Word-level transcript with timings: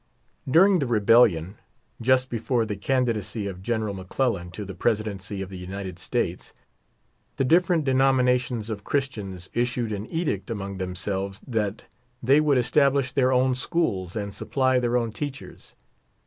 During 0.49 0.79
the 0.79 0.87
rebellion, 0.87 1.59
just 2.01 2.31
before 2.31 2.65
the 2.65 2.75
candidacy 2.75 3.45
of 3.45 3.61
Gen 3.61 3.81
eral 3.81 3.93
McClellan 3.93 4.49
to 4.49 4.65
the 4.65 4.73
Presidency 4.73 5.43
of 5.43 5.49
the 5.49 5.59
United 5.59 5.99
States, 5.99 6.53
the 7.37 7.45
different 7.45 7.85
denominations 7.85 8.71
of 8.71 8.83
Christians 8.83 9.51
issued 9.53 9.91
an 9.91 10.07
edict 10.07 10.49
among 10.49 10.77
themselves 10.79 11.39
that 11.45 11.83
the}'^ 12.25 12.41
would 12.41 12.57
establish 12.57 13.11
their 13.11 13.31
own 13.31 13.53
schools 13.53 14.15
and 14.15 14.33
supply 14.33 14.79
their 14.79 14.97
own 14.97 15.11
teachers. 15.11 15.75